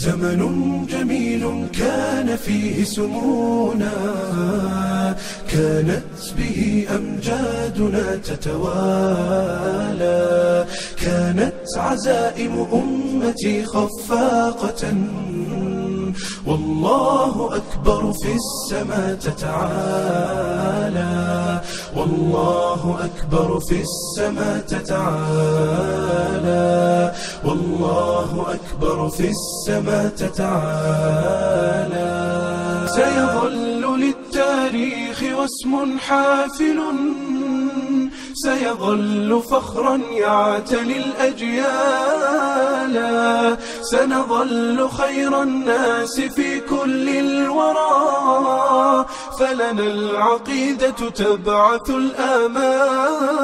[0.00, 0.40] زمن
[0.86, 3.92] جميل كان فيه سمونا
[5.52, 6.02] كانت
[6.38, 10.06] به أمجادنا تتوالى
[11.02, 14.92] كانت عزائم أمتي خفاقة
[16.46, 20.80] والله أكبر في السماء تتعالى
[21.96, 25.90] والله أكبر في السماء تتعالى
[27.44, 31.50] والله أكبر في السماء تتعالى
[32.94, 36.78] سيظل للتاريخ واسم حافل
[38.34, 42.60] سيظل فخرا يعتلي الأجيال
[43.82, 49.06] سنظل خير الناس في كل الورى
[49.38, 53.40] فلنا العقيدة تبعث الآمال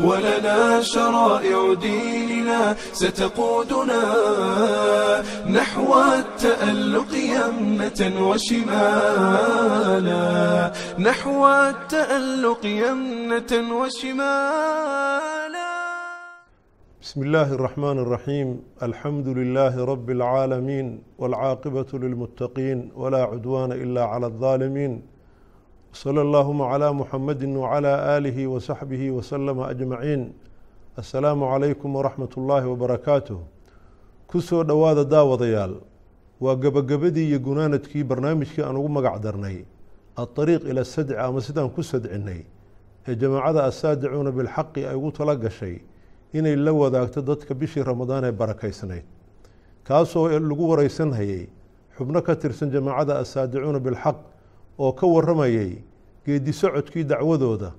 [0.00, 4.02] ولنا شرائع ديننا ستقودنا
[5.50, 8.28] نحو التألق يمنة
[9.46, 15.66] وشمالا نحو التألق يمنة وشمالا
[17.02, 25.02] بسم الله الرحمن الرحيم الحمد لله رب العالمين والعاقبة للمتقين ولا عدوان إلا على الظالمين
[25.95, 30.21] صلى اللهم على محمد وعلى آله وصحبه وسلم أجمعين
[30.99, 33.39] السلام عليكم ورحمة الله وبركاته
[34.31, 35.75] kusoo dhowaada daawadayaal
[36.41, 39.65] waa gebagabadii iyo gunaanadkii barnaamijkii aan ugu magac darnay
[40.15, 42.41] adariiq ila sadci ama sidaan ku sadcinay
[43.07, 45.75] ee jamaacada assaadicuuna bilxaqi ay ugu tala gashay
[46.33, 49.03] inay la wadaagto dadka bishii ramadaan ee barakaysnayd
[49.83, 51.47] kaasoo lagu wareysanhayay
[51.97, 54.15] xubno ka tirsan jamaacada assaadicuuna bilxaq
[54.78, 55.78] oo ka waramayay
[56.26, 57.72] geedi socodkii dacwadooda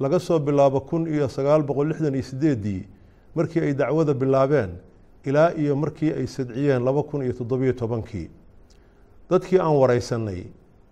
[0.00, 2.82] laga soo bilaabo kun iyo sagaal boqol lixdan iyo sideedii
[3.34, 4.70] markii ay dacwada bilaabeen
[5.24, 8.28] ilaa iyo markii ay sadciyeen laba kun iyo toddobiyo tobankii.
[9.30, 10.44] Dadkii aan wareysanay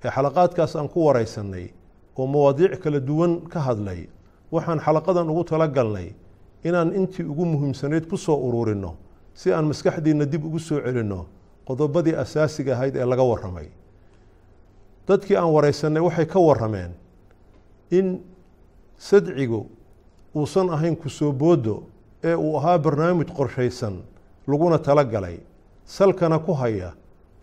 [0.04, 1.68] ee xalaqaadkaas aan ku wareysanay
[2.16, 4.08] oo mawaadiic kala duwan ka hadlay
[4.52, 6.12] waxaan xalaqadan ugu talagalnay
[6.64, 8.96] inaan intii ugu muhiimsanayd ku soo ururinno
[9.34, 11.26] si aan maskaxdiina dib ugu soo celinno
[11.68, 13.68] qodobadii asaasiga ahayd ee laga waramay
[15.08, 16.90] dadkii aan wareysanay waxay ka warameen
[17.90, 18.20] in
[18.98, 19.66] sadcigu
[20.34, 21.82] uusan ahayn ku soo boodo
[22.24, 24.02] ee uu ahaa barnaamij qorshaysan
[24.46, 25.38] laguna tala galay
[25.84, 26.92] salkana ku haya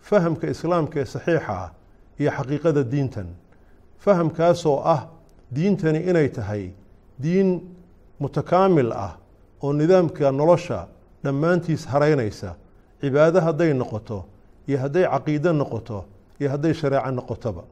[0.00, 1.70] fahamka islaamka ee saxiixa ah
[2.20, 3.26] iyo xaqiiqada diintan.
[3.98, 5.08] Fahamkaasoo ah
[5.54, 6.72] diintani inay tahay
[7.22, 7.60] diin
[8.20, 9.16] mutakaamil ah
[9.62, 10.88] oo nidaamka nolosha
[11.24, 12.54] dhammaantiis haraynaysa
[13.00, 14.24] cibaado hadday noqoto
[14.68, 16.04] iyo hadday caqiide noqoto
[16.40, 17.62] iyo hadday shareeco noqotoba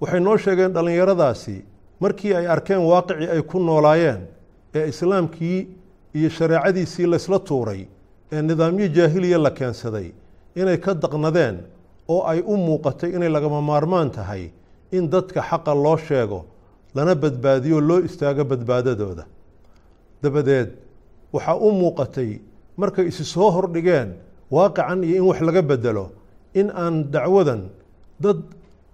[0.00, 1.56] waxay noo sheegeen dhallinyaradaasi
[2.00, 4.20] markii ay arkeen waaqicii ay ku noolaayeen
[4.74, 5.58] ee islaamkii
[6.14, 7.86] iyo shareecadiisii laysla tuuray
[8.32, 10.12] ee nidaamyo jaahiliya la keensaday
[10.54, 11.56] inay ka daqnadeen
[12.08, 14.50] oo ay u muuqatay inay lagama maarmaan tahay
[14.92, 16.44] in dadka xaqa loo sheego
[16.94, 19.24] lana badbaadiyo loo istaago badbaadadooda.
[20.22, 20.68] Dabadeed
[21.32, 22.40] waxaa u muuqatay
[22.76, 24.08] markay isi soo hordhigeen
[24.50, 26.10] waaqican iyo in wax laga bedelo
[26.54, 27.68] in aan dacwadan
[28.20, 28.42] dad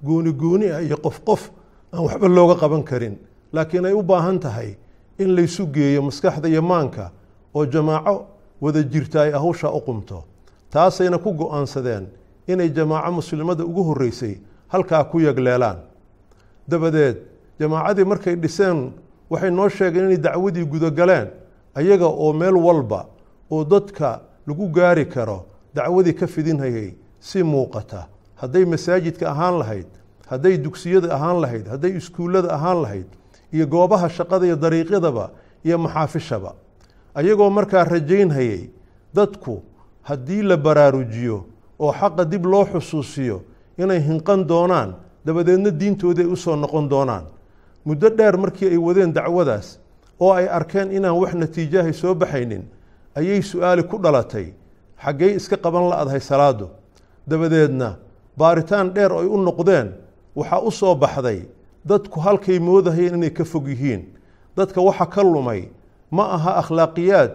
[0.02, 1.50] gooni gooni ah iyo qof qof
[1.92, 3.16] aan waxba looga qaban karin.
[3.52, 4.76] Laakiin ay u baahan tahay
[5.18, 7.10] in laysu geeyo maskaxda iyo maanka
[7.54, 8.26] oo jamaaco
[8.60, 10.24] wada jirta ay hawsha u qumto
[10.70, 12.06] taasayna ku go'aansadeen
[12.46, 14.36] inay jamaaco muslimada ugu horreysay
[14.68, 15.78] halkaa ku yagleelaan
[16.68, 17.16] dabadeed
[17.60, 18.92] jamaacadii markay dhiseen
[19.30, 21.28] waxay noo sheegeen inay dacwadii gudogaleen
[21.74, 23.06] ayaga oo meel walba
[23.50, 26.94] oo dadka lagu gaari karo dacwadii ka fidinhayay
[27.26, 28.06] si muuqata.
[28.40, 29.86] Hadday masaajidka ahaan lahayd
[30.30, 33.06] hadday dugsiyada ahaan lahayd hadday iskuullada ahaan lahayd
[33.54, 35.30] iyo goobaha shaqada iyo dariiqyadaba
[35.64, 36.52] iyo maxaafishaba
[37.14, 38.68] ayagoo markaa rajaynhayay
[39.14, 39.62] dadku
[40.02, 41.38] haddii la baraarujiyo
[41.80, 43.40] oo xaqa dib loo xusuusiyo
[43.78, 44.94] inay hinqan doonaan
[45.26, 47.24] dabadeedna diintoodii ay u soo noqon doonaan.
[47.84, 49.78] Muddo dheer markii ay wadeen dacwadaas
[50.20, 52.62] oo ay arkeen inaan wax natiijahay soo baxaynin
[53.14, 54.52] ayay su'aali ku dhalatay.
[55.04, 56.68] Xaggey iska qaban la-adhay salaadu
[57.26, 57.96] dabadeedna
[58.38, 59.92] baaritaan dheer ay u noqdeen
[60.36, 61.48] waxaa u soo baxday
[61.84, 64.04] dadku halkay moodahayeen inay ka fog yihiin.
[64.56, 65.68] Dadka waxa ka lumay
[66.10, 67.30] ma aha akhlaaqiyaad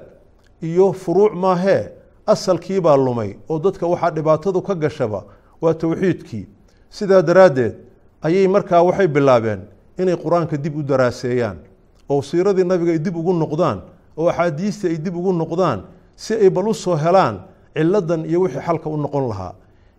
[0.61, 1.91] iyo furuuc maahee
[2.27, 5.23] asalkiibaa lumay oo dadka waxaa dhibaatadu ka gashaba
[5.61, 6.47] waa towxiidkii
[6.89, 7.75] sidaa daraaddeed
[8.21, 9.61] ayay markaa waxay bilaabeen
[9.97, 11.57] inay qur'aanka dib u daraaseeyaan
[12.09, 13.81] oo siiradii nabiga ay dib ugu noqdaan
[14.17, 15.83] oo axaadiistii ay dib ugu noqdaan
[16.15, 17.39] si ay bal u soo helaan
[17.75, 19.53] ciladan iyo wixii xalka u noqon lahaa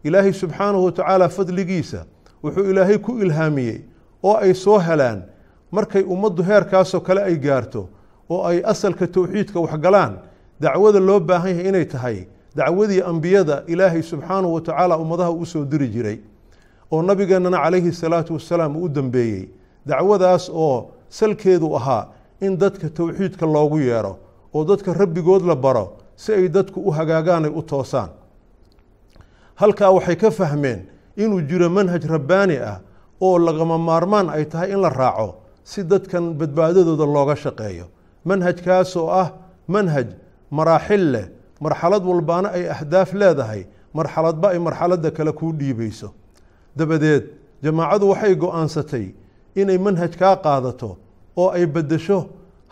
[0.05, 2.05] ilaahay subxaanahu watacaala fadligiisa
[2.45, 3.81] wuxuu ilaahay ku ilhaamiyey
[4.23, 5.23] oo ay soo helaan.
[5.71, 7.89] Markay ummaddu heerkaasoo kale ay gaarto
[8.31, 10.19] oo ay asalka towxiidka waxgalaan
[10.61, 12.27] dacwada loo baahan yahay inay tahay
[12.57, 16.19] dacwadii ambiyada ilaahay subxaanahu wa tacaala ummadaha uu soo diri jiray
[16.93, 19.49] oo nabigeennana calayhi salaatu wasalaam uu u dambeeyey
[19.87, 22.07] dacwadaas oo salkeedu ahaa
[22.41, 24.19] in dadka towxiidka loogu yeero
[24.55, 28.09] oo dadka rabbigood la baro si ay dadku u hagaagaan ay u toosaan
[29.63, 30.81] halkaa waxay ka fahmeen
[31.17, 32.79] inuu jiro manhaj rabbaani ah
[33.21, 37.87] oo lagama maarmaan ay tahay in la raaco si dadkan badbaadadooda looga shaqeeyo.
[38.27, 39.29] Manhajkaas oo ah
[39.69, 40.09] manhaj
[40.51, 41.27] maraaxil leh
[41.61, 43.63] marxalad walbaana ay ahdaaf leedahay
[43.95, 46.11] marxaladba ay marxaladda kale kuu dhiibayso.
[46.77, 47.25] Dabadeed
[47.63, 49.07] jamaacadu waxay go'aansatay
[49.55, 50.97] inay manhajkaa qaadato
[51.37, 52.19] oo ay beddesho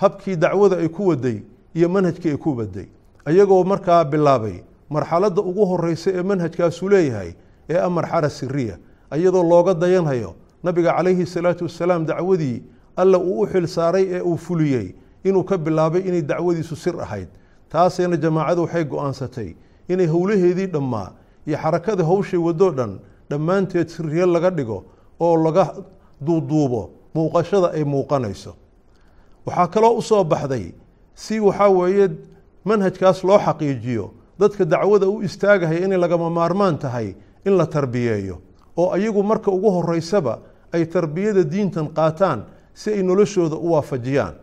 [0.02, 1.38] habkii dacwada ay ku waday
[1.74, 2.88] iyo manhajkii ay ku waday
[3.28, 4.58] ayagoo markaa bilaabay
[4.90, 7.30] marxaladda ugu horeysa ee manhajkaasu leeyahay
[7.70, 8.76] ee ah marxala siriya
[9.16, 12.62] iyadoo looga dayanhayo nabiga calayhi salaatu wasalaam dacwadii
[12.96, 14.94] alla uu u xil saaray ee uu fuliyey
[15.24, 17.28] inuu ka bilaabay inay dacwadiisu sir ahayd.
[17.70, 19.54] Taasayna jamaacadu waxay go'aansatay
[19.88, 21.12] inay howlaheedii dhammaa
[21.46, 22.98] iyo xarakada howshay wadoo dhan
[23.30, 24.84] dhammaanteed siriye laga dhigo
[25.20, 25.74] oo laga
[26.20, 28.54] duuduubo muuqashada ay muuqanayso.
[29.46, 30.72] Waxaa kaloo u soo baxday
[31.14, 32.08] si waxaa weeye
[32.64, 34.10] manhajkaas loo xaqiijiyo
[34.40, 37.14] dadka dacwada u istaagahaya inay lagama maarmaan tahay
[37.44, 38.38] in la tarbiyeeyo
[38.76, 40.38] oo ayagu marka ugu horeysaba
[40.72, 42.44] ay tarbiyada diintan qaataan
[42.74, 44.34] si ay noloshooda u waafajiyaan.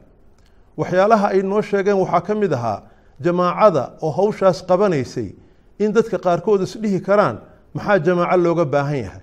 [0.78, 2.82] Waxyaalaha ay noo sheegeen waxaa ka mid ahaa
[3.22, 5.34] jamaacada oo hawshaas qabanaysay
[5.80, 7.40] in dadka qaarkood isdhihi karaan
[7.74, 9.22] maxaa jamaaco looga baahan yahay?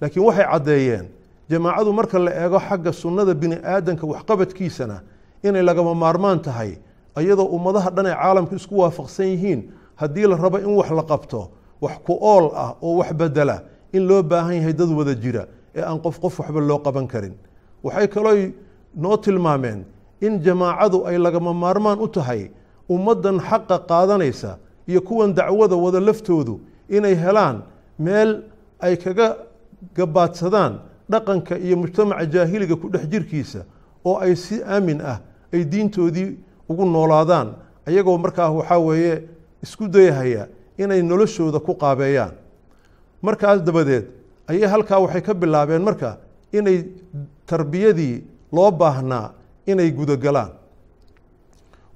[0.00, 1.06] Laakiin waxay caddeeyeen
[1.50, 5.00] jamaacadu marka la eego xagga sunnada bini aadanka waxqabadkiisana
[5.42, 6.78] inay lagama maarmaan tahay
[7.20, 9.60] iyadoo ummadaha dhan ay caalamka isku waafaqsan yihiin
[9.96, 11.50] haddii la rabo in wax la qabto
[11.80, 13.62] wax ku ool ah oo wax bedela
[13.92, 17.34] in loo baahan yahay dad wada jira ee aan qof qof waxba loo qaban karin.
[17.82, 18.52] Waxay kaloo
[18.96, 19.84] noo tilmaameen
[20.20, 22.50] in jamaacadu ay lagama maarmaan u tahay
[22.88, 24.58] ummaddan xaqa qaadanaysa
[24.88, 27.62] iyo kuwan dacwada wada laftoodu inay helaan
[27.98, 28.42] meel
[28.80, 29.36] ay kaga
[29.94, 30.78] gabaadsadaan
[31.10, 33.64] dhaqanka iyo mujtamaca jaahiliga ku dhex jirkiisa
[34.04, 35.20] oo ay si aamin ah
[35.52, 36.36] ay diintoodii
[36.68, 37.54] ugu noolaadaan.
[37.86, 39.22] Ayagoo markaa waxaa weeye
[39.64, 42.34] isku dayahaya inay noloshooda ku qaabeeyaan.
[43.22, 44.04] Markaas dabadeed
[44.50, 46.18] ayay halkaa waxay ka bilaabeen marka
[46.52, 46.84] inay
[47.46, 49.32] tarbiyadii loo baahnaa
[49.66, 50.52] inay gudogalaan.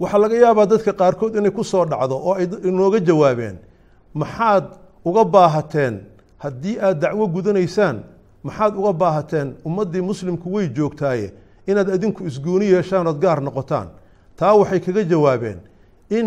[0.01, 3.57] Waxaa laga yaabaa dadka qaarkood inay ku soo dhacdo oo ay inooga jawaabeen
[4.15, 4.65] maxaad
[5.05, 5.95] uga baahateen
[6.39, 7.97] haddii aad dacwo gudanaysaan?
[8.47, 11.33] Maxaad uga baahateen ummaddii muslimku way joogtaaye?
[11.67, 13.89] Inaad adinku isgooni yeeshaan ood gaar noqotaan.
[14.39, 15.59] Taa waxay kaga jawaabeen
[16.11, 16.27] in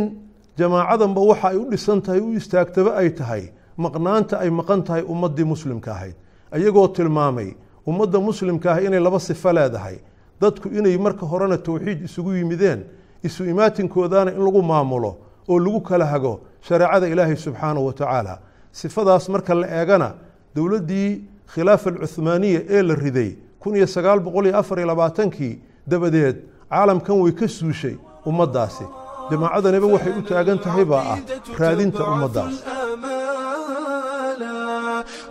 [0.57, 3.51] jamaacadanba waxa ay u dhisan tahay u istaagtaba ay tahay.
[3.77, 6.15] Maqnaanta ay maqan tahay ummaddii muslimka ahayd.
[6.51, 7.56] Ayagoo tilmaamay
[7.88, 10.00] ummadda muslimka ah inay laba sifo leedahay.
[10.42, 12.83] Dadku inay marka horena towxiid isugu yimideen
[13.24, 15.18] isu imaatinkoodana in lagu maamulo
[15.48, 18.39] oo lagu kala hago shareecada ilaahay subxaanahu wa tacaala.
[18.71, 20.13] Sifadaas marka la eegana
[20.56, 21.21] dowladdii
[21.53, 26.36] khilaafa alcuhmaaniya ee la riday kun iyo sagaal boqol iyo afar iyo labaatankii dabadeed
[26.69, 27.95] caalamkan way ka suushay
[28.25, 28.83] ummaddaasi
[29.30, 31.18] jamaacadaniba waxay u taagan tahay baa ah
[31.60, 32.54] raadinta ummaddaas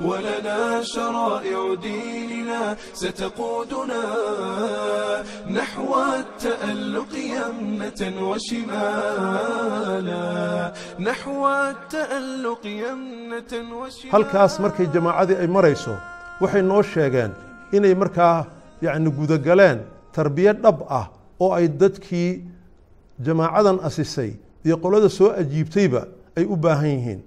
[0.01, 4.03] ولنا شرائع ديننا ستقودنا
[5.49, 5.89] نحو
[6.19, 8.01] التألق يمنة
[9.45, 15.93] وشمالا نحو التألق يمنة وشمالا halkaas markay jamaacadii ay marayso
[16.41, 17.31] waxay noo sheegeen
[17.77, 18.37] inay markaa
[18.85, 19.77] yacni gudagaleen
[20.15, 21.05] tarbiya dhab ah
[21.43, 22.31] oo ay dadkii
[23.22, 24.32] jamaacadan asisay
[24.64, 27.20] iyo qolada soo ajiibtayba ay u baahan yihiin.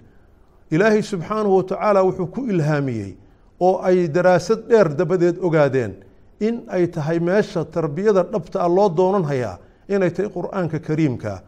[0.70, 3.14] Ilaahay subxaanahu watacaala wuxuu ku ilhaamiyey
[3.60, 5.94] oo ay daraasad dheer dabadeed ogaadeen
[6.40, 9.58] in ay tahay meesha tarbiyada dhabta ah loo doonan hayaa
[9.88, 11.42] inay tahay qur'aanka kariimka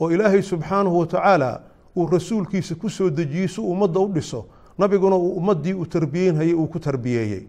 [0.00, 1.60] oo ilaahay subxaanahu watacaala
[1.96, 4.46] uu rasuulkiisa ku soo dejiyey si ummadda u dhiso
[4.78, 7.46] nabiguna uu ummaddii uu tarbiyeynhayay uu ku tarbiyeeyey.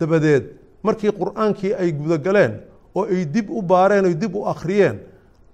[0.00, 0.44] Dabadeed
[0.82, 2.60] markii qur'aankii ay gudagaleen
[2.94, 4.98] oo ay dib u baareen oy dib u akhriyeen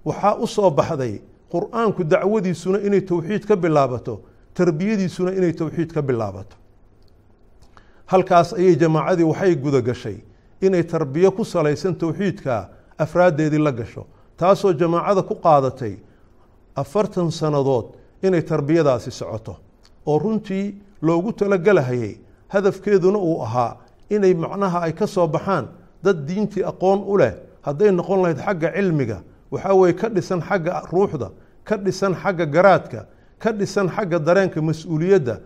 [0.07, 1.21] waxaa u soo baxday
[1.51, 4.15] qur'aanku dacwadiisuna inay towxiid ka bilaabato
[4.57, 6.55] tarbiyadiisuna inay towxiid ka bilaabato.
[8.05, 10.17] Halkaas ayay jamaacadii waxay guda gashay
[10.61, 14.05] inay tarbiyo ku salaysan towxiidka afraaddeedii la gasho
[14.37, 15.95] taasoo jamaacada ku qaadatay
[16.75, 17.85] afartan sannadood
[18.23, 19.57] inay tarbiyadaasi socoto.
[20.05, 23.77] Oo runtii loogu talagelahayay hadafkeeduna uu ahaa
[24.09, 25.67] inay macnaha ay ka soo baxaan
[26.03, 29.19] dad diintii aqoon u leh hadday noqon lahayd xagga cilmiga
[29.51, 31.29] waxaa weeye ka dhisan xagga ruuxda
[31.63, 33.05] ka dhisan xagga garaadka
[33.39, 35.39] ka dhisan xagga dareenka mas'uuliyadda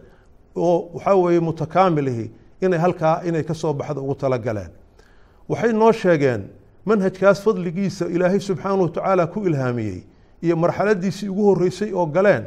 [0.56, 2.32] oo waxaa weeye mutakaamilihi
[2.62, 4.70] inay halkaa inay ka soo baxda ugu talagaleen
[5.50, 6.48] waxay noo sheegeen
[6.86, 10.04] manhajkaas fadligiisa ilaahay subxaanahu watacaala ku ilhaamiyey
[10.42, 12.44] iyo marxaladiisii ugu horreysay oo galeen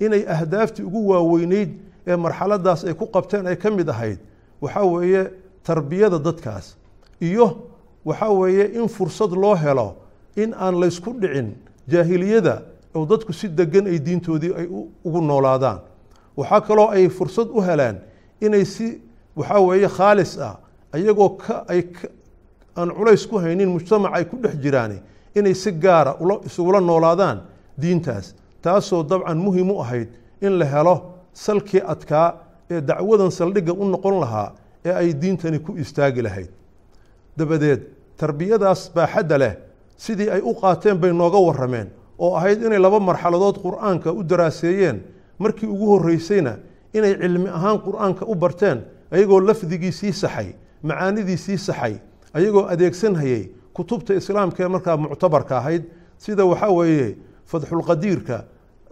[0.00, 1.70] inay ahdaaftii ugu waaweyneyd
[2.06, 4.18] ee marxaladaas ay ku qabteen ay ka mid ahayd.
[4.60, 5.30] Waxaa weeye
[5.64, 6.76] tarbiyada dadkaas
[7.20, 7.56] iyo
[8.04, 9.96] waxaa weeye in fursad loo helo
[10.42, 11.48] in aan laysku dhicin
[11.88, 12.62] jaahiliyada
[12.94, 14.66] oo dadku si degan ay diintoodii ay
[15.04, 15.78] ugu noolaadaan.
[16.36, 17.96] Waxaa kaloo ay fursad u heleen
[18.40, 19.00] inay si
[19.36, 20.56] waxaa weeye khaalis ah
[20.92, 21.82] ayagoo ka ay
[22.76, 25.00] aan culays ku haynin mujtamac ay ku dhex jiraan
[25.34, 26.14] inay si gaara
[26.46, 27.38] isugula noolaadaan
[27.80, 30.08] diintaas taasoo dabcan muhiim u ahayd
[30.40, 30.94] in la helo
[31.32, 32.28] salkii adkaa
[32.70, 34.52] ee dacwadan saldhigga u noqon lahaa
[34.84, 36.48] ee ay diintani ku istaagi lahayd.
[37.38, 37.80] Dabadeed
[38.16, 39.54] tarbiyadaas baaxadda leh
[39.98, 41.88] sidii ay u qaateen bay nooga warrameen
[42.18, 45.02] oo ahayd inay laba marxaladood qur'aanka u daraaseeyeen.
[45.38, 46.56] Markii ugu horreysayna
[46.94, 51.94] inay cilmi ahaan qur'aanka u barteen ayagoo lafdigiisii saxay macaanidiisii saxay
[52.34, 55.82] ayagoo adeegsanhayay kutubta islaamka ee markaa muctabarka ahayd.
[56.18, 58.44] Sida waxaa weeye fatxulqadiirka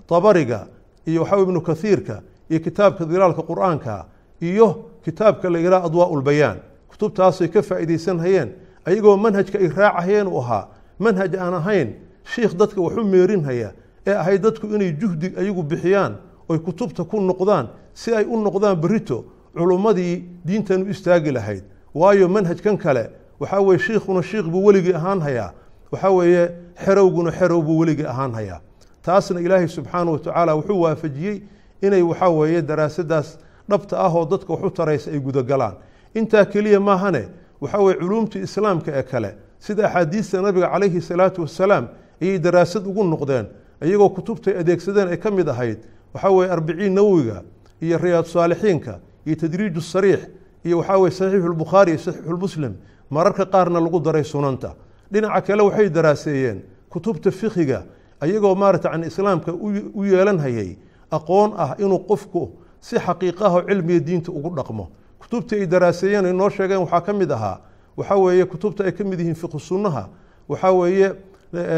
[0.07, 0.67] tabariga
[1.07, 4.05] iyo waxaa ibnu kathiirka iyo kitaabka dilaalka qur'aanka
[4.43, 6.59] iyo kitaabka la yidhaha adwaa ulbayaan
[6.91, 8.49] kutubtaasay ka faa'iidaysanhayeen
[8.87, 11.89] ayagoo manhajka ay raacahayeen uu ahaa manhaj aan ahayn
[12.25, 13.73] shiikh dadka waxu meerinhaya
[14.07, 16.17] ee ahayd dadku inay juhdi ayagu bixiyaan
[16.49, 19.25] oy kutubta ku noqdaan si ay u noqdaan berito
[19.55, 21.63] culummadii diintan u istaagi lahayd.
[21.95, 23.11] Waayo manhajkan kale
[23.41, 25.53] waxaa weye shiikhuna shiikh buu weligii ahaan hayaa
[25.93, 26.51] waxaa weeye
[26.85, 28.61] xerowguna xerow buu weligii ahaan hayaa
[29.03, 31.41] taasna ilaahay subxaana wa tacaala wuxuu waafajiyey
[31.83, 33.39] inay waxaa weeye daraasadaas
[33.69, 35.75] dhabta ah oo dadka wax u taraysa ay gudagalaan
[36.15, 37.29] intaa keliya maahane
[37.61, 39.35] waxaa weye culuumtii islaamka ee kale
[39.67, 41.89] sida axaadiista nabiga calayhi salaatu wasalaam
[42.23, 43.47] ayay daraasad ugu noqdeen
[43.83, 45.79] iyagoo kutubtay adeegsadeen ay ka mid ahayd
[46.15, 47.43] waxaa weye arbiciin nawowiga
[47.83, 50.21] iyo riyaad saalixiinka iyo tadriiju sariix
[50.65, 52.73] iyo waxaa weye saxiixu lbukhaari iyo saxiixulmuslim
[53.11, 54.75] mararka qaarna lagu daray sunanta.
[55.13, 57.83] Dhinaca kale waxay daraaseeyeen kutubta fikiga
[58.21, 60.77] ayagoo maarata can islaamka u yeelanhayay
[61.11, 64.89] aqoon ah inuu qofku si xaqiiqaho cilmiga diinta ugu dhaqmo.
[65.19, 67.61] Kutubta ay daraaseeyeen ay noo sheegeen waxaa ka mid ahaa
[67.97, 70.09] waxaa weeye kutubta ay ka mid yihiin fiqhu sunnaha.
[70.49, 71.13] Waxaa weeye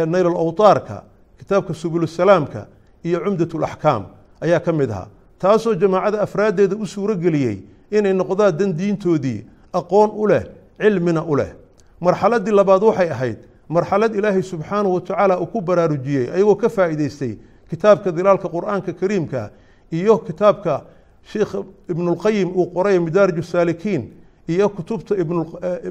[0.07, 1.03] naylal awtaarka
[1.39, 2.67] kitaabka subulusalaamka
[3.05, 4.07] iyo cumdat laxkaam
[4.41, 5.09] ayaa ka mid ahaa.
[5.39, 10.45] Taasoo jamaacada afraaddeeda u suuro geliyey inay noqdaan dan diintoodii aqoon u leh
[10.81, 11.53] cilmina u leh.
[12.01, 17.39] Marxaladii labaad waxay ahayd marxalad ilaahay subxaanahu watacaala uu ku baraarujiyey ayagoo ka faa'iidaystay
[17.71, 19.51] kitaabka dilaalka qur'aanka kariimka
[19.93, 20.83] iyo kitaabka
[21.23, 21.55] sheikh
[21.89, 24.11] ibnulqayim uu qoray midaarij saalikiin
[24.49, 25.15] iyo kutubta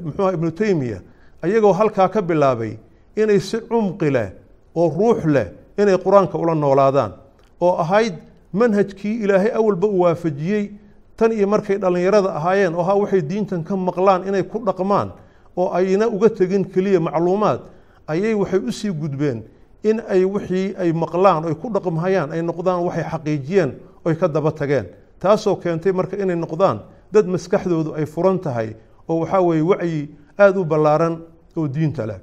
[0.04, 1.00] mxuha ibnu teymiya
[1.42, 2.76] ayagoo halkaa ka bilaabay
[3.16, 4.28] inay si cumqi leh
[4.74, 5.46] oo ruux leh
[5.78, 7.12] inay qur'aanka ula noolaadaan
[7.60, 8.14] oo ahayd
[8.52, 10.70] manhajkii ilaahay awalba uu waafajiyey
[11.16, 15.10] tan iyo markay dhallinyarada ahaayeen oo ahaa waxay diintan ka maqlaan inay ku dhaqmaan
[15.56, 17.60] oo ayna uga tegin keliya macluumaad
[18.06, 19.42] ayay waxay u sii gudbeen
[19.82, 23.70] in ay wixii ay maqlaan oy ku dhaqmhayaan ay noqdaan waxay xaqiijiyeen
[24.04, 24.86] oy ka daba tageen.
[25.20, 26.80] Taasoo keentay marka inay noqdaan
[27.12, 28.74] dad maskaxdoodu ay furan tahay
[29.08, 31.18] oo waxaa weeye wacyi aada u ballaaran
[31.56, 32.20] oo diinta leh.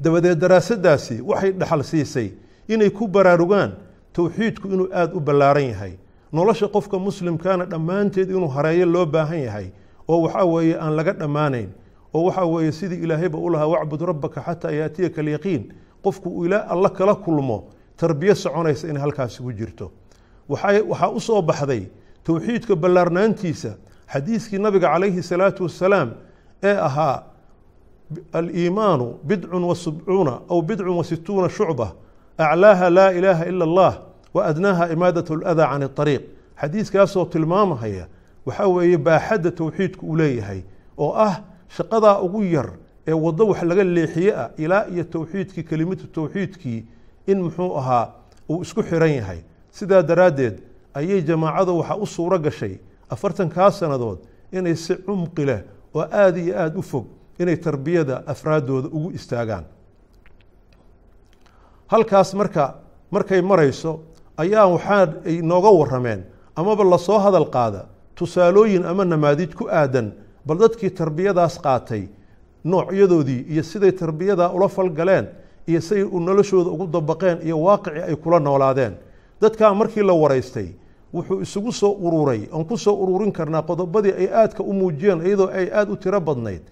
[0.00, 2.28] Dabadeed daraasadaasi waxay dhaxal siisay
[2.68, 3.72] inay ku baraarugaan
[4.12, 5.92] towxiidku inuu aada u ballaaran yahay.
[6.32, 9.66] Nolosha qofka muslimkaana dhammaanteed inuu hareeyo loo baahan yahay
[10.08, 11.68] oo waxaa weeye aan laga dhammaanayn
[12.14, 15.72] oo waxaa weeye sidii ilaahayba u lahaa wacbud rabbaka xataa yaatiyaka alyaqiin.
[16.02, 17.64] Qofku uu ilaa alla kala kulmo
[17.96, 19.90] tarbiyo soconaysa inay halkaasi ku jirto.
[20.48, 21.86] Waxaa u soo baxday
[22.24, 23.74] towxiidka ballaarnaantiisa
[24.12, 26.10] xadiiskii nabiga calayhi salaatu wasalaam
[26.62, 27.22] ee ahaa
[28.32, 31.92] aliimaanu bidcun wa subcuuna aw bidcun wa situuna shucba
[32.38, 33.92] aclaaha laa ilaaha ila allah
[34.34, 36.22] wa adnaaha imaadat aladaa can اطariiq
[36.60, 38.06] xadiiskaasoo tilmaamahaya
[38.46, 40.62] waxaa weeye baaxadda towxiidku uu leeyahay
[40.98, 41.40] oo ah
[41.76, 42.70] shaqadaa ugu yar
[43.06, 46.84] ee waddo wax laga leexiye ah ilaa iyo towxiidkii kelimatu towxiidkii
[47.26, 48.08] in muxuu ahaa
[48.50, 49.38] uu isku xiran yahay.
[49.70, 50.58] Sidaa daraaddeed
[50.94, 52.78] ayay jamaacadu waxaa u suuro gashay
[53.10, 54.18] afartankaa sannadood
[54.52, 55.60] inay si cumqi leh
[55.94, 57.06] oo aada iyo aada u fog
[57.38, 59.64] inay tarbiyada afraaddooda ugu istaagaan.
[61.88, 62.74] Halkaas marka
[63.10, 64.00] markay marayso
[64.36, 66.24] ayaa waxaa ay nooga warrameen
[66.56, 70.12] amaba la soo hadal qaada tusaalooyin ama namaadij ku aadan
[70.46, 72.08] bal dadkii tarbiyadaas qaatay
[72.64, 75.26] noocyadoodii iyo siday tarbiyadaa ula falgaleen
[75.66, 78.94] iyo siday noloshooda ugu dabaqeen iyo waaqicii ay kula noolaadeen
[79.40, 80.68] dadkaa markii la waraystay
[81.14, 85.48] wuxuu isugu soo ururay oon ku soo ururin karnaa qodobadii ay aadka u muujiyeen iyadoo
[85.48, 86.62] ay aada u tiro badnayd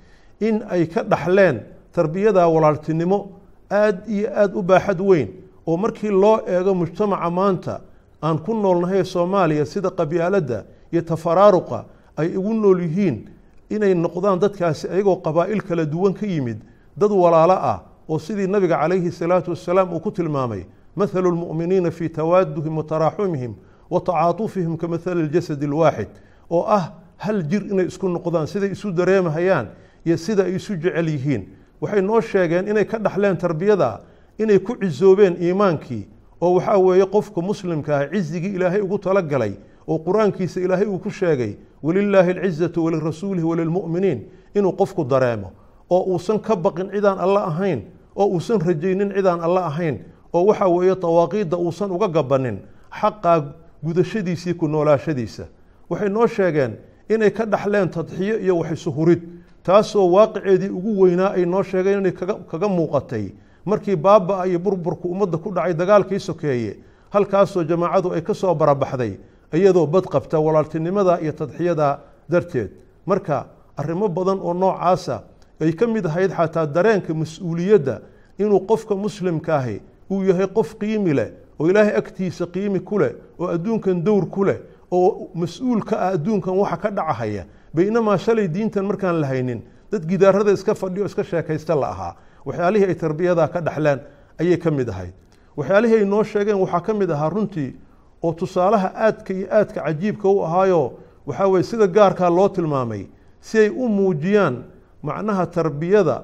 [0.40, 1.60] in ay ka dhaxleen
[1.92, 3.28] tarbiyadaa walaaltinimo
[3.70, 5.28] aada iyo aada u baaxad weyn.
[5.66, 7.80] Oo markii loo eego mujtamaca maanta
[8.22, 11.84] aan ku noolnahay soomaaliya sida qabyaaladda iyo tafaraaruqa
[12.16, 13.28] ay ugu nool yihiin
[13.70, 16.58] inay noqdaan dadkaasi ayagoo qabaa'il kala duwan ka yimid
[16.96, 20.64] dad walaalo ah oo sidii nabiga calayhi salaatu wasalaam uu ku tilmaamay
[20.98, 23.52] mathalu lmu'miniina fii tawaaduhim wa taraaxumihim
[23.90, 26.08] wa tacaatufihim ka mathali ljasadi alwaaxid
[26.50, 29.66] oo ah hal jir inay isku noqdaan siday isu dareemahayaan
[30.04, 31.42] iyo sida ay isu jecel yihiin
[31.80, 34.00] waxay noo sheegeen inay ka dhaxleen tarbiyada
[34.38, 36.06] inay ku cisoobeen iimaankii
[36.40, 39.52] oo waxaa weeye qofka muslimka ah cizigii ilaahay ugu talagalay
[39.88, 44.20] oo qur'aankiisa ilaahay uu ku sheegay walilaahi alcizatu walirasuulihi walilmu'miniin
[44.54, 45.52] inuu qofku dareemo
[45.90, 47.82] oo uusan ka baqin cidaan alla ahayn
[48.16, 49.98] oo uusan rajaynin cidaan alla ahayn
[50.32, 52.58] oo waxaa weeye dawaaqiidda uusan uga gabanin
[53.00, 53.44] xaqaa
[53.84, 55.46] gudashadiisii ku noolaashadiisa.
[55.90, 56.76] Waxay noo sheegeen
[57.08, 59.22] inay ka dhaxleen tadxiyo iyo waxisuhurid
[59.62, 62.12] taasoo waaqiceedii ugu weynaa ay noo sheegeen inay
[62.50, 63.32] kaga muuqatay.
[63.64, 66.76] Markii baaba iyo burburku ummadda ku dhacay dagaalkii sokeeye
[67.10, 69.18] halkaasoo jamaacadu ay ka soo barabaxday
[69.52, 72.70] iyadoo bad qabta walaaltinimada iyo tadxiyada darteed.
[73.06, 75.22] Marka arrimo badan oo noocaasa
[75.60, 78.00] ay ka mid ahayd xataa dareenka mas'uuliyadda
[78.38, 83.12] inuu qofka muslimka ahi uu yahay qof qiimi leh oo ilaahay agtiisa qiimi ku leh
[83.38, 84.58] oo adduunkan dowr ku leh
[84.90, 89.62] oo mas'uul ka ah adduunkan waxa ka dhacahaya baynamaa shalay diintan markaan la haynin
[89.92, 92.14] dad gidaarada iska fadhiyo iska sheekaysta la ahaa.
[92.44, 94.00] Waxyaalihii ay tarbiyada ka dhaxleen
[94.40, 95.12] ayay ka mid ahayd.
[95.56, 97.74] Waxyaalihii ay noo sheegeen waxaa ka mid ahaa runtii
[98.22, 100.92] oo tusaalaha aadka iyo aadka cajiibka u ahaayo
[101.26, 103.06] waxaa weye sida gaarkaa loo tilmaamay.
[103.40, 104.64] Si ay u muujiyaan
[105.02, 106.22] macnaha tarbiyada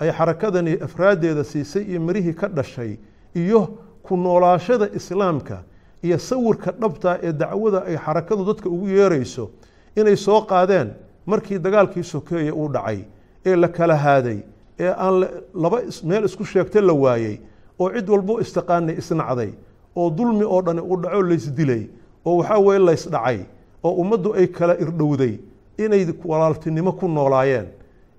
[0.00, 2.96] ay xarakadani afraaddeeda siisay iyo mirihii ka dhashay
[3.42, 3.60] iyo
[4.02, 5.62] ku noolaashada islaamka
[6.02, 9.50] iyo sawirka dhabta ee dacwada ay xarakadu dadka ugu yeerayso
[9.96, 10.88] inay soo qaadeen
[11.26, 12.98] markii dagaalkii sokeeye uu dhacay
[13.46, 14.38] ee la kala haaday
[14.78, 15.14] ee aan
[15.54, 17.36] laba meel isku sheegta la waayey
[17.78, 19.50] oo cid walbo istiqaanay isnacday
[19.96, 21.82] oo dulmi oo dhani uu dhaco laysdilay
[22.26, 23.38] oo waxaa weeye laysdhacay
[23.84, 25.34] oo ummaddu ay kala irdhowday
[25.78, 27.66] inay walaaltinimo ku noolaayeen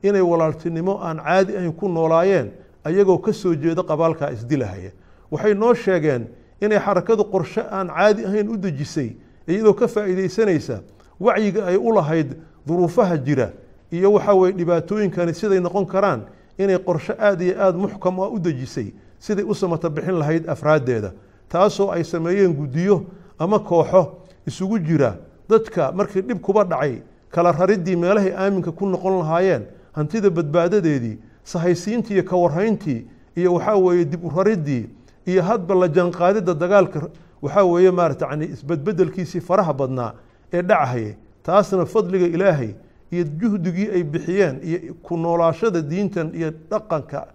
[0.03, 2.47] inay walaaltinimo aan caadi ahayn ku noolaayeen
[2.83, 4.91] ayagoo ka soo jeeda qabaalkaa isdilahaya
[5.31, 6.27] waxay noo sheegeen
[6.61, 9.15] inay xarakadu qorshe aan caadi ahayn u dejisay
[9.47, 10.81] iyadoo ka faa'iidaysanaysa
[11.19, 12.35] wacyiga ay u lahayd
[12.67, 13.51] duruufaha jira
[13.91, 16.21] iyo waxaa weye dhibaatooyinkani siday noqon karaan
[16.57, 21.11] inay qorshe aada iyo aada muxkam ah u dejisay siday u samata bixin lahayd afraaddeeda
[21.49, 23.05] taasoo ay sameeyeen guddiyo
[23.39, 25.15] ama kooxo isugu jira
[25.49, 32.13] dadka markii dhib kuba dhacay kala rariddii meelahay aaminka ku noqon lahaayeen hantida badbaadadeedii sahaysiintii
[32.13, 34.89] iyo kawarhayntii iyo waxaa weeye dib u rariddii
[35.31, 36.99] iyo hadba la jaanqaadidda dagaalka
[37.41, 40.11] waxaa weeye maarata yani isbedbedelkiisii faraha badnaa
[40.53, 41.13] ee dhacahaya
[41.43, 42.71] taasna fadliga ilaahay
[43.11, 47.27] iyo juhdigii ay bixiyeen iyo ku noolaashada diintan iyo dhaqanka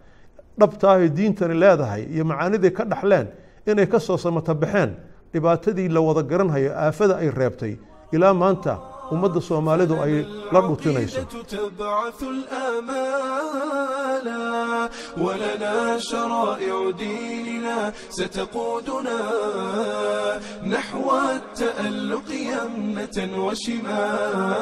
[0.60, 3.26] dhabtaahay diintani leedahay iyo macaaniday ka dhaxleen
[3.66, 4.90] inay ka soo samata baxeen
[5.32, 7.74] dhibaatadii la wada garanhayo aafada ay reebtay.
[8.12, 8.72] Ilaa maanta
[9.12, 10.14] ummadda soomaalidu ay
[10.52, 11.20] la dhutinayso
[14.21, 19.19] تبعث الآمال ولنا شرائع ديننا ستقودنا
[20.67, 23.17] نحو التألق يمنة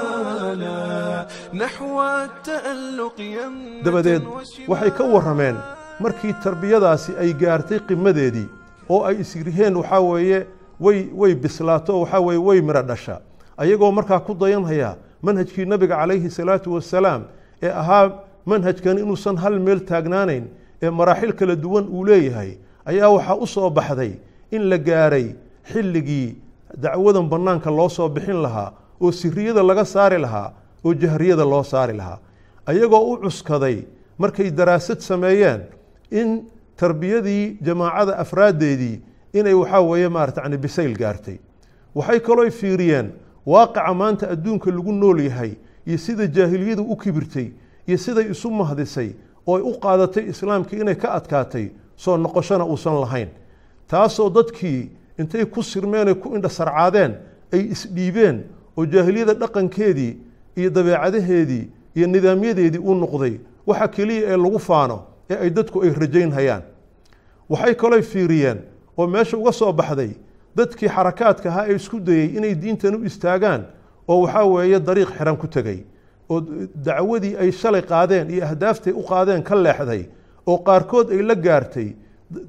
[0.05, 0.77] وشمالا
[1.53, 4.23] نحو التألق يمنة dabadeed
[4.67, 5.55] waxay ka warrameen
[5.99, 8.47] markii tarbiyadaasi ay gaartay qimadeedii
[8.89, 10.39] oo ay isiriheen waxaa weeye
[10.79, 13.15] way way bislaato waxaa weeye way miro dhasha
[13.57, 17.21] ayagoo markaa ku dayanhaya manhajkii nabiga calayhi salaatu wasalaam
[17.63, 18.11] ee ahaa
[18.46, 20.44] manhajkan inuusan hal meel taagnaanayn
[20.82, 24.12] ee maraaxil kala duwan uu leeyahay ayaa waxaa u soo baxday
[24.50, 25.34] in la gaaray
[25.72, 26.36] xilligii
[26.76, 30.52] dacwadan bannaanka loo soo bixin lahaa oo siriyada laga saari lahaa
[30.84, 32.18] oo jahriyada loo saari lahaa.
[32.66, 33.84] Ayagoo u cuskaday
[34.18, 35.60] markay daraasad sameeyeen
[36.10, 36.44] in
[36.76, 39.00] tarbiyadii jamaacada afraaddeedii
[39.32, 41.38] inay waxaa weeye maarata yani bisayl gaartay.
[41.94, 43.10] Waxay kaloo fiiriyeen
[43.46, 45.52] waaqica maanta adduunka lagu nool yahay
[45.86, 47.50] iyo sida jaahiliyadu u kibirtay
[47.86, 49.10] iyo siday isu mahdisay
[49.46, 53.28] oo ay u qaadatay islaamkii inay ka adkaatay soo noqoshona uusan lahayn.
[53.88, 57.14] Taasoo dadkii intay ku sirmeen ay ku indha sarcaadeen
[57.52, 58.44] ay isdhiibeen
[58.76, 60.12] oo jaahiliyada dhaqankeedii
[60.56, 65.90] iyo dabeecadaheedii iyo nidaamyadeedii u noqday waxa keliya ee lagu faano ee ay dadku ay
[65.90, 66.62] rajaynhayaan
[67.48, 68.58] waxay kaloo fiiriyeen
[68.96, 70.10] oo meesha uga soo baxday
[70.56, 73.64] dadkii xarakaadka ahaa ee isku dayey inay diintan u istaagaan
[74.08, 75.84] oo waxaa weeye dariiq xiran ku tegey
[76.30, 76.40] oo
[76.74, 80.02] dacwadii ay shalay qaadeen iyo ahdaaftay u qaadeen ka leexday
[80.46, 81.88] oo qaarkood ay la gaartay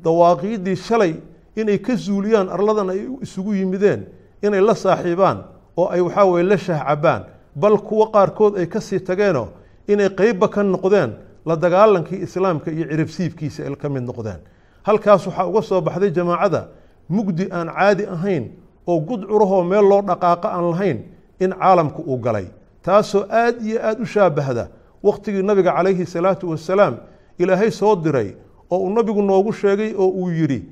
[0.03, 1.15] dawaaqiiddii shalay
[1.55, 4.05] inay ka zuuliyaan arladan ay isugu yimideen
[4.43, 5.43] inay la saaxiibaan
[5.77, 7.23] oo ay waxaa weye la shahcabaan
[7.55, 9.47] bal kuwo qaarkood ay ka sii tageenoo
[9.87, 11.11] inay qeybba ka noqdeen
[11.45, 14.39] la dagaalankii islaamka iyo ciribsiibkiisa ay ka mid noqdeen.
[14.83, 16.67] Halkaas waxaa uga soo baxday jamaacada
[17.09, 18.51] mugdi aan caadi ahayn
[18.87, 20.97] oo gudcurahoo meel loo dhaqaaqo aan lahayn
[21.39, 22.45] in caalamku uu galay
[22.83, 24.67] taasoo aad iyo aad u shaabahda.
[25.03, 26.97] Wakhtigii nabiga calayhi salaatu wasalaam
[27.39, 28.35] ilaahay soo diray
[28.71, 30.63] oo uu nabigu noogu sheegay oo uu yidhi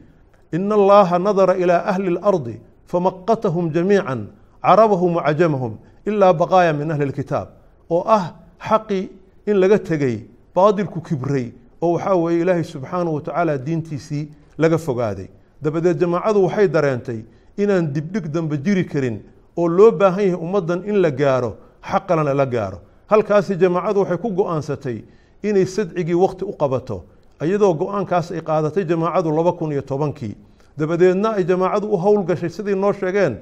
[0.54, 4.18] ina allaha nadara ilaa ahli اlardi famaqatahum jamiica
[4.62, 7.48] carabahum wacajamahum ilaa baqaaya min ahli اlkitaab
[7.90, 8.34] oo ah
[8.70, 9.10] xaqii
[9.48, 15.28] in laga tegey baadilku kibray oo waxaa weeye ilaahay subxaanahu wa tacaala diintiisii laga fogaaday.
[15.62, 17.20] Dabadeed jamaacadu waxay dareentay
[17.58, 19.22] inaan dibdhig dambe jiri karin
[19.58, 22.80] oo loo baahan yahay ummaddan in la gaaro xaqalana la gaaro.
[23.08, 25.04] Halkaasi jamaacadu waxay ku go'aansatay
[25.44, 27.04] inay sadcigii wakhti u qabato
[27.42, 30.36] iyadoo go'aankaas ay qaadatay jamaacadu laba kun iyo tobankii.
[30.78, 33.38] Dabadeedna ay jamaacadu u howlgashay sidii noo sheegeen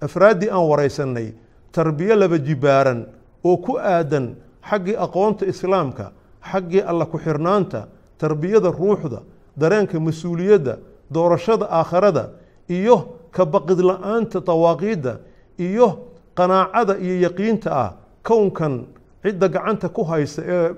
[0.00, 1.32] afraaddii aan waraysanay
[1.72, 3.06] tarbiyo laba jibaaran
[3.44, 4.34] oo ku aadan
[4.70, 6.12] xaggii aqoonta islaamka
[6.52, 7.86] xaggii alla ku-xirnaanta
[8.18, 9.22] tarbiyada ruuxda
[9.56, 10.78] dareenka mas'uuliyadda
[11.12, 12.30] doorashada aakharada
[12.68, 15.18] iyo ka baqid la'aanta dawaaqiidda
[15.58, 15.98] iyo
[16.40, 17.90] qanaacada iyo yaqiinta ah
[18.24, 18.86] kownkan
[19.22, 20.72] cidda gacanta ku haysa ee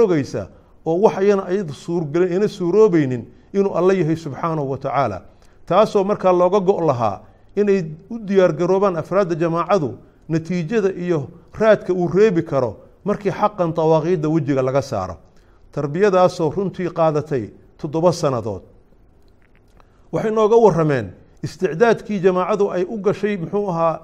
[0.00, 0.48] rogaysa
[0.86, 5.18] oo waxayana ayada suurgelin ina suuroobaynin inuu alla yahay subxaanahu wa tacaala.
[5.66, 7.20] Taasoo markaa looga go' lahaa
[7.56, 9.90] inay u diyaargaroobaan afraadda jamaacadu
[10.28, 11.28] natiijada iyo
[11.60, 15.16] raadka uu reebi karo markii xaqan dawaaqiidda wejiga laga saaro.
[15.72, 17.44] Tarbiyadaasoo runtii qaadatay
[17.78, 18.62] toddoba sannadood
[20.12, 21.06] waxay nooga warameen
[21.42, 24.00] isticdaadkii jamaacadu ay u gashay muxuu ahaa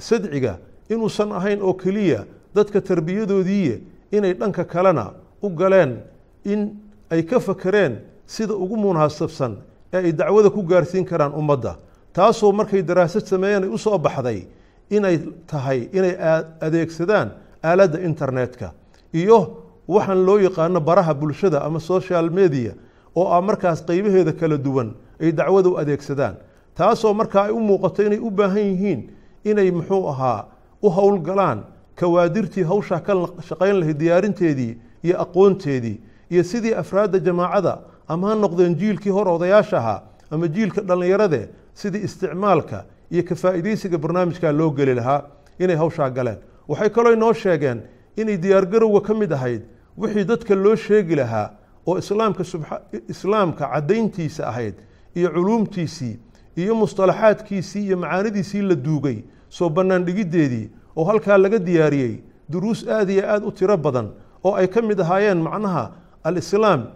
[0.00, 0.58] sadciga
[0.88, 3.80] inuusan ahayn oo keliya dadka tarbiyadoodiiye
[4.12, 6.00] inay dhanka kalena u galeen
[6.44, 6.76] in
[7.10, 9.56] ay ka fakereen sida ugu munaasabsan
[9.92, 11.76] ee ay dacwada ku gaarsiin karaan ummadda.
[12.12, 14.46] Taasoo markay daraasad sameeyeen ay u soo baxday
[14.90, 16.14] inay tahay inay
[16.60, 17.30] adeegsadaan
[17.62, 18.72] aaladda internetka.
[19.14, 22.74] Iyo waxaan loo yaqaano baraha bulshada ama social media
[23.14, 26.34] oo ah markaas qeybaheeda kala duwan ay dacwada adeegsadaan.
[26.74, 29.00] Taasoo markaa ay u muuqato inay u baahan yihiin
[29.44, 30.44] inay muxuu ahaa
[30.82, 31.62] u howlgalaan
[31.96, 33.12] kawaadirtii hawshaa ka
[33.48, 36.00] shaqayn lahayd diyaarinteedii iyo aqoonteedii
[36.30, 42.02] iyo sidii afraadda jamaacada ama ha noqdeen jiilkii hor odayaasha ahaa ama jiilka dhallinyarade sidii
[42.04, 45.22] isticmaalka iyo ka faa'iidaysiga barnaamijkaa loo geli lahaa
[45.58, 46.38] inay hawshaa galeen.
[46.68, 47.82] Waxay kaloo inoo sheegeen
[48.16, 49.62] inay diyaargarowga ka mid ahayd
[49.98, 51.50] wixii dadka loo sheegi lahaa
[51.86, 52.44] oo islaamka
[53.08, 54.74] islaamka caddayntiisa ahayd
[55.14, 56.18] iyo culuumtiisii
[56.56, 59.22] iyo mustalaxaadkiisii iyo macaanidiisii la duugay.
[59.48, 62.20] Soo bannaan dhigiddeedii oo halkaa laga diyaariyey
[62.52, 64.10] duruus aad iyo aad u tiro badan
[64.44, 65.90] oo ay ka mid ahaayeen macnaha
[66.24, 66.86] alislaam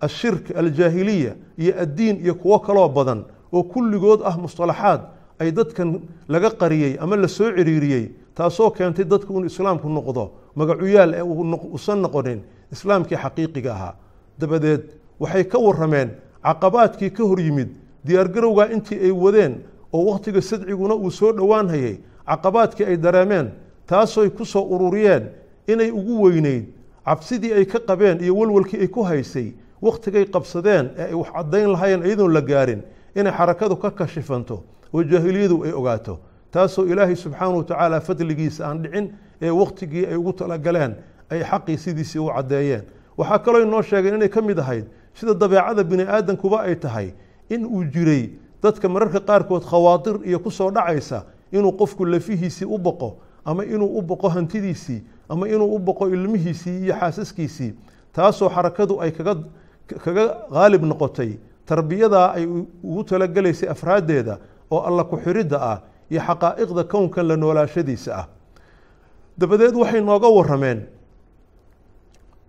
[0.00, 5.00] ashirk aljaahiliya iyo addiin iyo kuwo kaloo badan oo kulligood ah mustalaxaad
[5.38, 11.14] ay dadkan laga qariyey ama la soo ciriiriyey taasoo keentay dadku inuu islaamku noqdo magacuyaal
[11.14, 12.40] ee uusan noqonin
[12.72, 13.94] islaamkii xaqiiqiga ahaa.
[14.38, 14.82] Dabadeed
[15.20, 16.10] waxay ka warameen
[16.42, 17.68] caqabaadkii ka hor yimid
[18.04, 19.54] diyaargarowgaa intii ay wadeen
[19.92, 23.50] oo wakhtiga sadciguna uu soo dhowaan hayay caqabaadkii ay dareemeen
[23.86, 25.28] taasooy ku soo ururiyeen
[25.66, 26.64] inay ugu weyneyd
[27.04, 31.70] cabsidii ay ka qabeen iyo walwalkii ay ku haysay wakhtigay qabsadeen ee ay wax caddayn
[31.72, 32.82] lahaayeen iyadoon la gaarin
[33.14, 34.62] inay xarakadu ka kashifanto
[34.94, 36.18] oo jaahiliyadu ay ogaato.
[36.50, 40.94] Taasoo ilaahay subxaanahu wa tacaala fadligiisa aan dhicin ee wakhtigii ay ugu talagaleen
[41.30, 42.82] ay xaqii sidiisii u caddeeyeen.
[43.16, 44.84] Waxaa kaloo inoo sheegeen inay ka mid ahayd
[45.14, 47.12] sida dabeecada bini aadamkuba ay tahay
[47.50, 48.30] in uu jiray
[48.62, 53.98] dadka mararka qaarkood khawaatir iyo ku soo dhacaysa inuu qofku lafihiisii u boqo ama inuu
[53.98, 57.74] u boqo hantidiisii ama inuu u boqo ilmihiisii iyo xaasaskiisii
[58.12, 59.36] taasoo xarakadu ay kaga
[60.04, 61.38] kaga qaalib noqotay.
[61.68, 62.46] Tarbiyadaa ay
[62.82, 64.38] ugu talagelaysay afraaddeeda
[64.70, 65.80] oo alla ku-xiridda ah
[66.10, 68.26] iyo xaqaa'iqda kownkan la noolaashadiisa ah.
[69.38, 70.86] Dabadeed waxay nooga warameen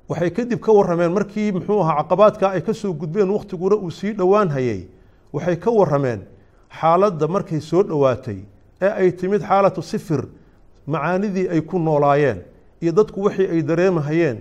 [0.10, 4.14] waxay kadib ka warameen markii muxuu ahaa caqabaadkaa ay ka soo gudbeen wakhtiguna uu sii
[4.14, 4.88] dhowaan hayay.
[5.34, 6.22] Waxay ka warameen
[6.80, 8.40] xaaladda markay soo dhowaatay
[8.82, 10.26] ee ay timid xaalatu sifir
[10.88, 12.42] macaanidii ay ku noolaayeen
[12.82, 14.38] iyo dadku wixii ay dareemahayeen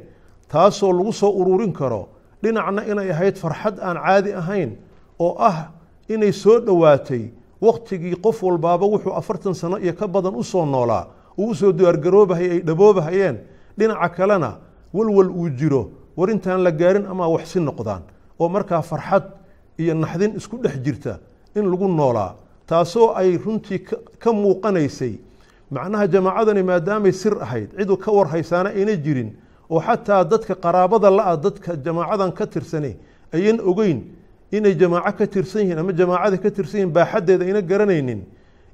[0.49, 2.09] taasoo lagu soo ururin karo
[2.43, 4.71] dhinacna inay ahayd farxad aan caadi ahayn
[5.19, 5.69] oo ah
[6.09, 7.29] inay soo dhowaatay
[7.61, 11.07] wakhtigii qof walbaaba wuxuu afartan sano iyo ka badan u soo noolaa
[11.39, 13.37] uu u soo diyaargaroobahayay ay dhaboobahayeen
[13.79, 14.51] dhinaca kalena
[14.93, 18.03] walwal uu jiro war intaan la gaarin amaa waxsi noqdaan.
[18.41, 19.25] Oo markaa farxad
[19.79, 21.19] iyo naxdin isku dhex jirta
[21.55, 22.35] in lagu noolaa
[22.67, 23.79] taasoo ay runtii
[24.19, 25.19] ka muuqanaysay.
[25.71, 29.31] Macnaha jamaacadani maadaamay sir ahayd cidu ka war haysaana ayna jirin
[29.71, 32.97] oo xataa dadka qaraabada la-a dadka jamaacadan ka tirsani
[33.33, 34.01] ayan ogeyn
[34.51, 38.21] inay jamaaco ka tirsan yihiin ama jamaacada ka tirsan yihiin baaxaddeeda ayna garanaynin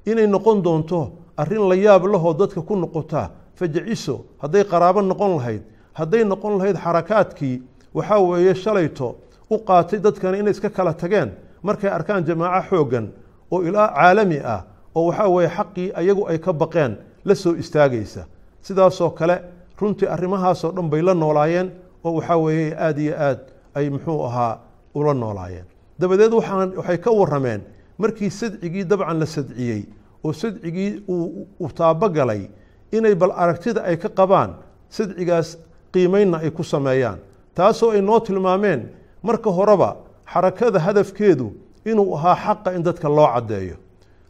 [0.06, 1.00] inay noqon doonto
[1.36, 3.30] arrin la yaab lahoo dadka ku noqota.
[3.58, 5.62] Fajiciso hadday qaraabo noqon lahayd
[5.98, 7.62] hadday noqon lahayd xarakaadkii
[7.94, 9.08] waxaa weeye shalayto
[9.50, 11.30] u qaatay dadkani inay iska kala tageen
[11.62, 13.06] markay arkaan jamaaco xooggan
[13.50, 14.60] oo ilaa caalami ah
[14.94, 18.24] oo waxaa weeye xaqii ayagu ay ka baqeen la soo istaagaysa.
[18.62, 19.36] Sidaasoo kale
[19.80, 21.70] runtii arrimahaasoo dhan bay la noolaayeen
[22.04, 23.40] oo waxaa weeye aada iyo aad
[23.74, 24.58] ay muxuu ahaa
[24.94, 25.64] ula noolaayeen.
[26.00, 27.60] Dabadeed waxaan waxay ka warrameen
[27.98, 29.82] markii sadcigii dabcan la sadciyey
[30.24, 32.48] oo sadcigii uu taabogalay
[32.92, 34.50] inay bal aragtida ay ka qabaan
[34.88, 35.58] sadcigaas
[35.94, 37.18] qiimaynna ay ku sameeyaan.
[37.54, 38.80] Taasoo ay noo tilmaameen
[39.22, 39.96] marka horeba
[40.32, 41.52] xarakada hadafkeedu
[41.84, 43.76] inuu ahaa xaqa in dadka loo caddeeyo.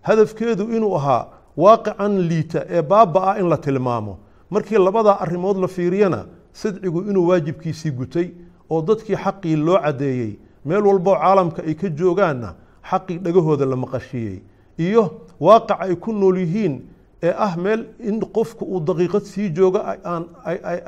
[0.03, 4.19] Hadafkeedu inuu ahaa waaqican liita ee baaba ah in la tilmaamo.
[4.51, 8.29] Markii labadaa arrimood la fiiriyana sadcigu inuu waajibkiisii gutay
[8.71, 12.55] oo dadkii xaqii loo caddeeyey meel walboo caalamka ay ka joogaanna
[12.91, 14.39] xaqii dhagahooda la maqashiiyey
[14.79, 15.03] iyo
[15.41, 16.81] waaqac ay ku nool yihiin
[17.25, 19.79] ee ah meel in qofku uu daqiiqad sii joogo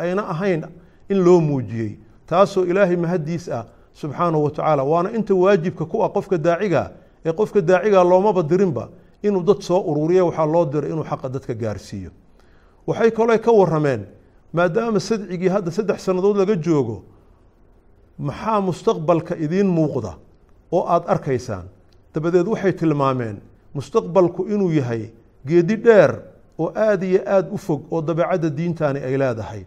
[0.05, 0.63] ayna ahayn
[1.09, 1.93] in loo muujiyey.
[2.27, 3.65] Taasoo ilaahay mahaddiis ah
[4.01, 6.83] subxaanahu wa tacaala waana inta waajibka ku ah qofka daaciga
[7.25, 8.89] ee qofka daaciga loomaba dirinba
[9.23, 12.11] inuu dad soo ururiya waxaa loo diray inuu xaqa dadka gaarsiiyo.
[12.87, 14.03] Waxay kale ka warrameen
[14.53, 17.03] maadaama sadcigii hadda saddex sannadood laga joogo
[18.19, 20.13] maxaa mustaqbalka idiin muuqda
[20.73, 21.65] oo aada arkaysaan?
[22.15, 23.37] Dabadeed waxay tilmaameen
[23.75, 25.03] mustaqbalku inuu yahay
[25.47, 26.13] geedi dheer
[26.59, 29.63] oo aada iyo aada u fog oo dabeecadda diintani ay leedahay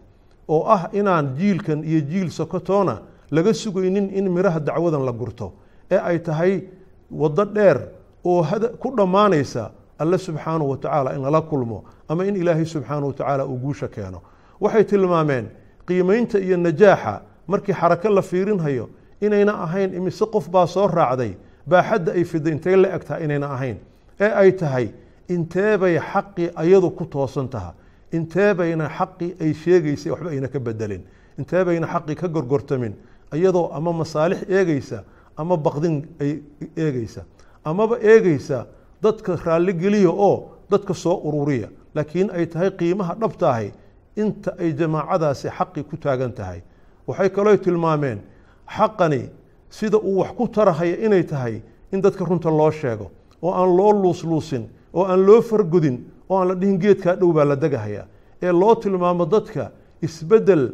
[0.48, 2.98] oo ah inaan jiilkan iyo jiil sokotoona
[3.30, 5.52] laga sugaynin in midhaha dacwadan la gurto
[5.90, 6.62] ee ay tahay
[7.10, 7.78] waddo dheer
[8.24, 8.44] oo
[8.78, 13.46] ku dhammaanaysa alle subxaanahu wa tacaala in lala kulmo ama in ilaahay subxaanahu wa tacaala
[13.46, 14.22] uu guusha keeno.
[14.60, 15.46] Waxay tilmaameen
[15.86, 18.88] qiimaynta iyo najaaxa markii xarako la fiirinhayo
[19.20, 23.76] inayna ahayn imise qof baa soo raacday baaxadda ay fiday intay la eg inayna ahayn
[24.20, 24.88] ee ay tahay
[25.34, 27.74] intee bay xaqii ayadu ku toosan taha.
[28.12, 31.02] Intee bayna xaqii ay sheegaysay waxba ayna ka bedelin.
[31.38, 32.94] Intee bayna xaqii ka gorgortamin.
[33.34, 35.04] Iyadoo ama masaalix eegaysa
[35.36, 36.42] ama baqdin ay
[36.76, 37.22] eegaysa.
[37.64, 38.66] Amaba eegaysa
[39.02, 41.68] dadka raalligeliya oo dadka soo ururiya.
[41.94, 43.70] Laakiin ay tahay qiimaha dhabtaahay.
[44.16, 46.62] Inta ay jamaacadaasi xaqi ku taagan tahay.
[47.06, 48.18] Waxay kaloo tilmaameen
[48.66, 49.30] xaqani
[49.70, 51.62] sida uu wax ku tarahaya inay tahay
[51.92, 53.10] in dadka runta loo sheego.
[53.42, 55.96] Oo aan loo luusluusin oo aan loo fargodin
[56.28, 58.04] oo aan la dhihin geedkaa dhow baa la degahaya
[58.42, 59.70] ee loo tilmaamo dadka
[60.02, 60.72] isbeddel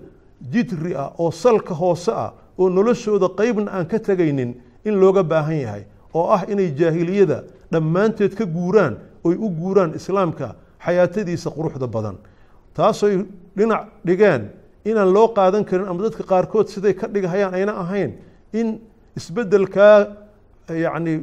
[0.52, 5.58] jidri ah oo salka hoose ah oo noloshooda qeybna aan ka tegaynin in looga baahan
[5.64, 5.82] yahay
[6.14, 12.16] oo ah inay jaahiliyada dhammaanteed ka guuraan oy u guuraan islaamka xayaatadiisa quruxda badan.
[12.74, 13.26] Taasoy
[13.56, 14.42] dhinac dhigeen
[14.84, 18.10] inaan loo qaadan karin ama dadka qaarkood siday ka dhigahayaan ayna ahayn
[18.52, 18.78] in
[19.18, 20.06] isbeddelkaa
[20.70, 21.14] yacni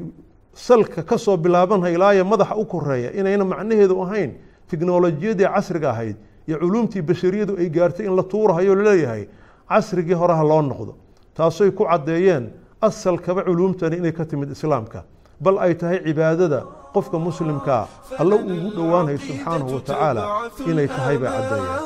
[0.53, 4.31] salka ka soo bilaabanhay ilaaya madaxa u koreeya inayna macnaheedu ahayn
[4.69, 6.15] tiknolojiyadii casriga ahayd
[6.47, 9.27] iyo culuumtii bashariyadu ay gaartay in la tuurahayo la leeyahay
[9.69, 10.93] casrigii horeha loo noqdo.
[11.35, 15.03] Taasoy ku caddeeyeen asalkaba culuumtani inay ka timid islaamka.
[15.41, 16.63] Bal ay tahay cibaadada
[16.93, 17.87] qofka muslimkaa
[18.19, 20.23] alla ugu dhowaanhayo subxaanahu wa tacaala
[20.69, 21.81] inay tahay bay caddeeyeen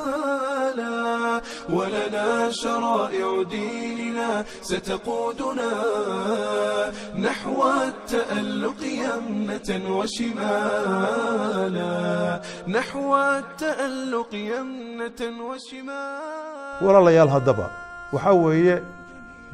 [1.76, 5.70] ولنا شرائع ديننا ستقودنا
[7.26, 9.70] نحو التألق يمنة
[11.12, 16.22] وشمالا نحو التألق يمنة وشمالا
[16.82, 17.66] walaalayaal haddaba
[18.12, 18.82] waxaa weeye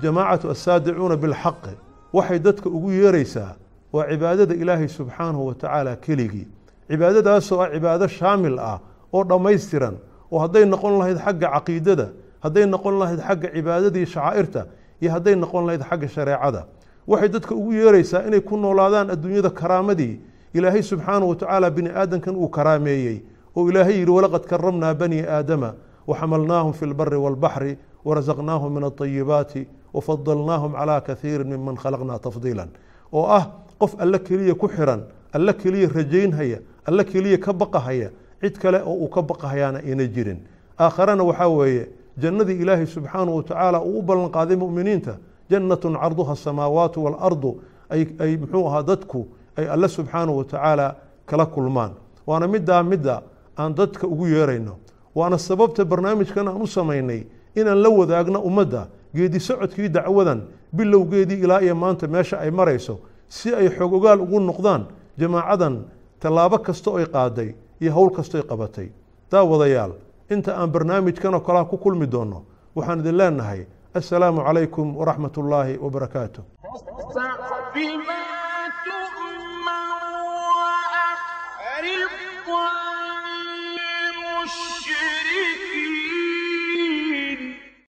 [0.03, 1.75] jamaacatu assaadicuuna bilxaqi
[2.12, 3.53] waxay dadka ugu yeeraysaa
[3.93, 6.47] waa cibaadada ilaahay subxaanahu wa tacaala keligii
[6.91, 8.79] cibaadadaasoo ah cibaado shaamil ah
[9.12, 9.95] oo dhammaystiran
[10.34, 12.08] oo hadday noqon lahayd xagga caqiidada
[12.41, 14.62] hadday noqon lahayd xagga cibaadadii shacaa'irta
[15.02, 16.62] iyo hadday noqon lahayd xagga shareecada.
[17.08, 20.19] Waxay dadka ugu yeeraysaa inay ku noolaadaan adduunyada karaamadii.
[20.54, 23.22] Ilaahay subxaanahu wa tacaala bini aadankan uu karaameeyey
[23.56, 25.74] oo ilaahay yidhi walaqad karamnaa bani aadama
[26.08, 32.69] waxamalnaahum fi lbari walbaxri warazaqnaahum min alطayibaati wafadalnaahum calaa kaiiri miman khalaqnaa tafdiilan.
[33.13, 38.10] Oo ah qof alle keliya ku xiran alle keliya rajaynhaya alle keliya ka baqahaya
[38.44, 40.40] cid kale oo uu ka baqahayaana ayna jirin.
[40.80, 41.88] Aakharana waxaa weeye
[42.20, 45.18] jannadii ilaahay subxaanahu wa tacaala uu u ballan qaaday mu'miniinta
[45.50, 49.28] jannatun carduha asamaawaatu waalardu ay muxuu ahaa dadku
[49.58, 51.92] ay alle subxaanahu wa tacaala kala kulmaan.
[52.28, 53.22] Waana middaa midda
[53.58, 54.76] aan dadka ugu yeerayno.
[55.16, 57.24] Waana sababta barnaamijkan aan u samaynay
[57.56, 60.42] inaan la wadaagno ummadda geedi socodkii dacwadan
[60.76, 64.86] bilowgeedii ilaa iyo maanta meesha ay marayso si ay xog ogaal ugu noqdaan
[65.18, 65.86] jamaacadan
[66.20, 68.88] tallaabo kasta oy qaaday iyo howl kastay qabatay.
[69.32, 69.93] Daawadayaal
[70.34, 72.39] inta aan barnaamijkan oo kalea ku kulmi doonno
[72.76, 73.62] waxaan idin leenahay
[74.00, 76.41] assalaamu calaykum waraxmat ullaahi wabarakaatu